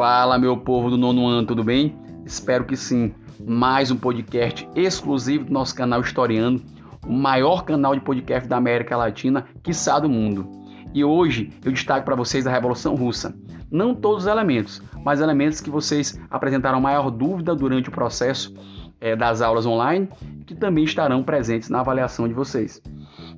[0.00, 1.94] Fala, meu povo do nono ano, tudo bem?
[2.24, 3.12] Espero que sim.
[3.38, 6.62] Mais um podcast exclusivo do nosso canal Historiando,
[7.06, 10.50] o maior canal de podcast da América Latina, quiçá do mundo.
[10.94, 13.36] E hoje eu destaco para vocês a Revolução Russa.
[13.70, 18.54] Não todos os elementos, mas elementos que vocês apresentaram maior dúvida durante o processo
[19.02, 20.08] é, das aulas online,
[20.46, 22.80] que também estarão presentes na avaliação de vocês.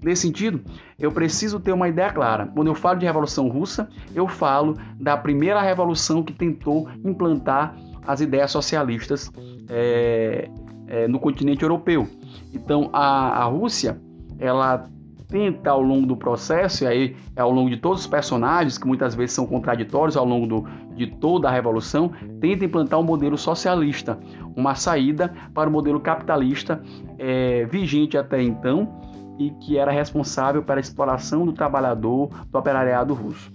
[0.03, 0.61] Nesse sentido,
[0.99, 2.47] eu preciso ter uma ideia clara.
[2.47, 8.21] Quando eu falo de Revolução Russa, eu falo da primeira revolução que tentou implantar as
[8.21, 9.31] ideias socialistas
[9.71, 10.49] é,
[10.89, 12.09] é, no continente europeu.
[12.53, 14.01] Então, a, a Rússia,
[14.39, 14.89] ela
[15.29, 18.87] tenta ao longo do processo, e aí é ao longo de todos os personagens, que
[18.87, 23.39] muitas vezes são contraditórios ao longo do, de toda a revolução, tenta implantar um modelo
[23.39, 24.19] socialista,
[24.55, 26.83] uma saída para o modelo capitalista
[27.19, 29.01] é, vigente até então,
[29.39, 33.51] e que era responsável pela exploração do trabalhador do operariado russo.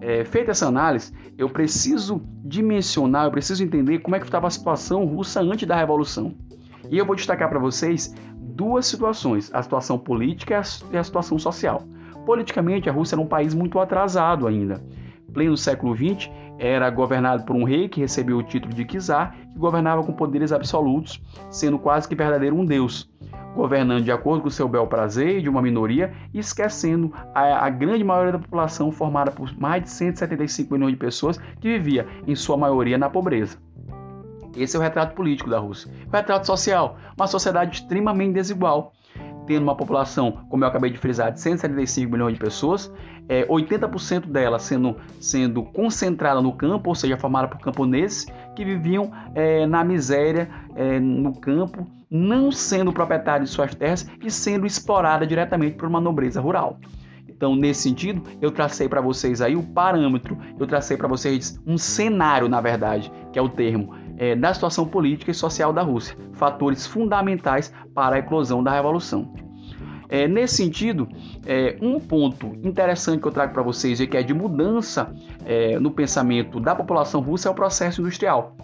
[0.00, 4.50] É, feita essa análise, eu preciso dimensionar, eu preciso entender como é que estava a
[4.50, 6.34] situação russa antes da Revolução.
[6.90, 10.60] E eu vou destacar para vocês duas situações, a situação política
[10.92, 11.82] e a situação social.
[12.26, 14.82] Politicamente, a Rússia era um país muito atrasado ainda.
[15.32, 19.58] Pleno século XX, era governado por um rei que recebeu o título de czar, que
[19.58, 23.10] governava com poderes absolutos, sendo quase que verdadeiro um deus
[23.54, 28.02] governando de acordo com o seu bel prazer de uma minoria esquecendo a, a, grande
[28.02, 32.56] maioria da população formada por mais de 175 milhões de pessoas que vivia, em sua
[32.56, 33.58] maioria, na pobreza.
[34.56, 35.90] Esse é o retrato político da Rússia.
[36.06, 38.92] O retrato social, uma sociedade extremamente desigual,
[39.46, 42.92] tendo uma população, como eu acabei de frisar, de 175 milhões de pessoas,
[43.28, 49.10] é, 80% dela sendo, sendo concentrada no campo, ou seja, formada por camponeses que viviam
[49.34, 55.26] é, na miséria é, no campo, não sendo proprietários de suas terras e sendo explorada
[55.26, 56.78] diretamente por uma nobreza rural.
[57.28, 61.76] Então, nesse sentido, eu tracei para vocês aí o parâmetro, eu tracei para vocês um
[61.76, 66.16] cenário, na verdade, que é o termo, é, da situação política e social da Rússia,
[66.34, 69.43] fatores fundamentais para a eclosão da revolução.
[70.14, 71.08] É, nesse sentido,
[71.44, 75.12] é, um ponto interessante que eu trago para vocês e que é de mudança
[75.44, 78.56] é, no pensamento da população russa é o processo industrial.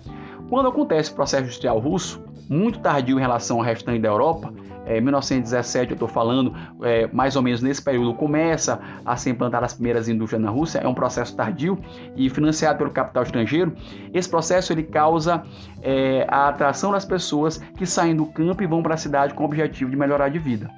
[0.49, 4.55] Quando acontece o processo industrial russo, muito tardio em relação ao restante da Europa,
[4.87, 9.65] é, 1917 eu estou falando, é, mais ou menos nesse período começa a se implantar
[9.65, 11.77] as primeiras indústrias na Rússia, é um processo tardio
[12.15, 13.73] e financiado pelo capital estrangeiro.
[14.15, 15.43] Esse processo ele causa
[15.83, 19.43] é, a atração das pessoas que saem do campo e vão para a cidade com
[19.43, 20.71] o objetivo de melhorar de vida.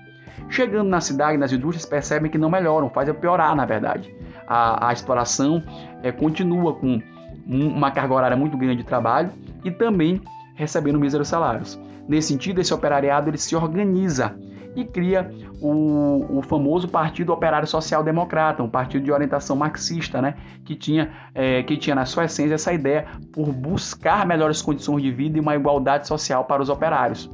[0.48, 4.14] Chegando na cidade, nas indústrias, percebem que não melhoram, fazem piorar, na verdade.
[4.46, 5.62] A, a exploração
[6.02, 7.00] é, continua com
[7.46, 9.30] uma carga horária muito grande de trabalho
[9.64, 10.20] e também
[10.54, 11.80] recebendo míseros salários.
[12.08, 14.36] Nesse sentido, esse operariado ele se organiza
[14.74, 20.34] e cria o, o famoso Partido Operário Social Democrata, um partido de orientação marxista, né,
[20.64, 25.10] que tinha, é, que tinha na sua essência essa ideia por buscar melhores condições de
[25.10, 27.30] vida e uma igualdade social para os operários.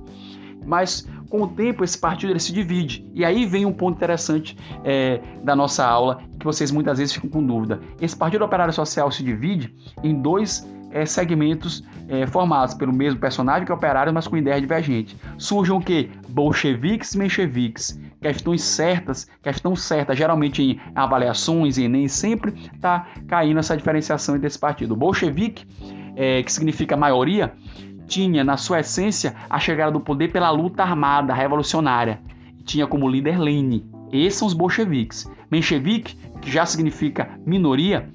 [0.69, 4.57] Mas com o tempo esse partido ele se divide e aí vem um ponto interessante
[4.85, 7.81] é, da nossa aula que vocês muitas vezes ficam com dúvida.
[8.01, 13.65] Esse Partido Operário Social se divide em dois é, segmentos é, formados pelo mesmo personagem
[13.65, 15.17] que é operário, mas com ideia divergente.
[15.37, 16.11] Surgem o que?
[16.29, 18.01] Bolcheviques e mencheviques.
[18.21, 24.47] Questões certas, questão certa, geralmente em avaliações e nem sempre está caindo essa diferenciação entre
[24.47, 24.95] esse partido.
[24.95, 25.67] O bolchevique,
[26.17, 27.53] é, que significa maioria,
[28.09, 32.21] tinha na sua essência a chegada do poder pela luta armada revolucionária.
[32.65, 33.85] Tinha como líder Lenin.
[34.11, 35.31] Esses são os bolcheviques.
[35.51, 38.09] Menchevique, que já significa minoria,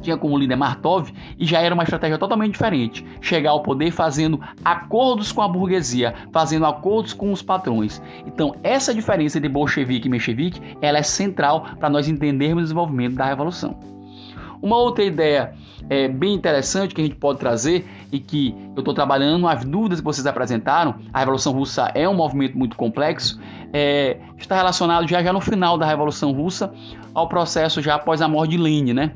[0.00, 3.04] tinha como líder Martov e já era uma estratégia totalmente diferente.
[3.20, 8.00] Chegar ao poder fazendo acordos com a burguesia, fazendo acordos com os patrões.
[8.26, 13.16] Então, essa diferença de bolchevique e menchevique, ela é central para nós entendermos o desenvolvimento
[13.16, 13.97] da revolução.
[14.62, 15.54] Uma outra ideia
[15.88, 20.00] é, bem interessante que a gente pode trazer e que eu estou trabalhando, as dúvidas
[20.00, 23.40] que vocês apresentaram, a Revolução Russa é um movimento muito complexo,
[23.72, 26.72] é, está relacionado já, já no final da Revolução Russa
[27.14, 29.12] ao processo já após a morte de Lenin, né?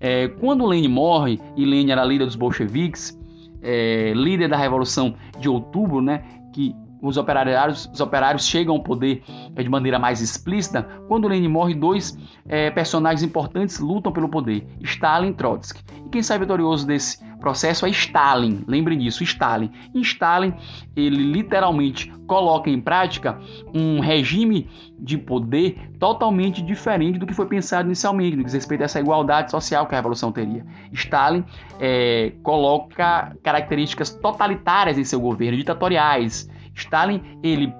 [0.00, 3.18] É, quando Lenin morre, e Lenin era líder dos bolcheviques,
[3.62, 6.22] é, líder da Revolução de Outubro, né,
[6.52, 9.22] que os operários, os operários chegam ao poder
[9.54, 14.66] é, de maneira mais explícita, quando Lenin morre, dois é, personagens importantes lutam pelo poder,
[14.80, 15.82] Stalin e Trotsky.
[16.06, 19.70] E quem sai vitorioso desse processo é Stalin, lembrem disso, Stalin.
[19.94, 20.54] E Stalin,
[20.96, 23.38] ele literalmente coloca em prática
[23.74, 28.80] um regime de poder totalmente diferente do que foi pensado inicialmente, no que diz respeito
[28.82, 30.64] a essa igualdade social que a Revolução teria.
[30.92, 31.44] Stalin
[31.78, 37.72] é, coloca características totalitárias em seu governo, ditatoriais, Stalin, ele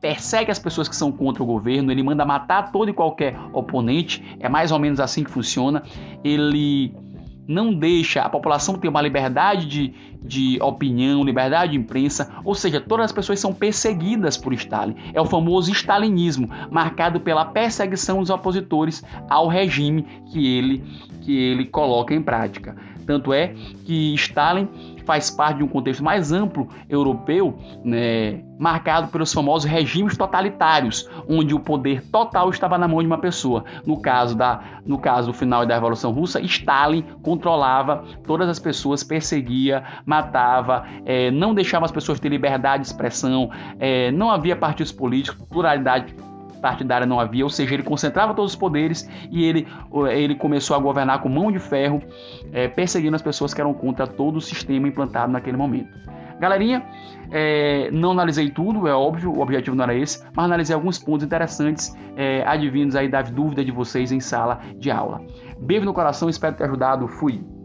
[0.00, 4.36] persegue as pessoas que são contra o governo, ele manda matar todo e qualquer oponente,
[4.40, 5.82] é mais ou menos assim que funciona.
[6.24, 6.94] Ele
[7.46, 12.80] não deixa a população ter uma liberdade de, de opinião, liberdade de imprensa, ou seja,
[12.80, 14.94] todas as pessoas são perseguidas por Stalin.
[15.12, 20.84] É o famoso stalinismo, marcado pela perseguição dos opositores ao regime que ele,
[21.22, 22.76] que ele coloca em prática.
[23.06, 23.54] Tanto é
[23.84, 24.68] que Stalin
[25.04, 31.54] faz parte de um contexto mais amplo europeu, né, marcado pelos famosos regimes totalitários, onde
[31.54, 33.64] o poder total estava na mão de uma pessoa.
[33.84, 39.82] No caso da, no caso final da Revolução Russa, Stalin controlava todas as pessoas, perseguia,
[40.06, 45.44] matava, é, não deixava as pessoas ter liberdade de expressão, é, não havia partidos políticos,
[45.48, 46.14] pluralidade
[46.60, 49.66] partidária não havia, ou seja, ele concentrava todos os poderes e ele,
[50.12, 52.02] ele começou a governar com mão de ferro,
[52.52, 55.90] é, perseguindo as pessoas que eram contra todo o sistema implantado naquele momento.
[56.38, 56.82] Galerinha,
[57.30, 61.24] é, não analisei tudo, é óbvio, o objetivo não era esse, mas analisei alguns pontos
[61.24, 65.20] interessantes, é, advindos aí das dúvidas de vocês em sala de aula.
[65.60, 67.59] Beijo no coração, espero ter ajudado, fui!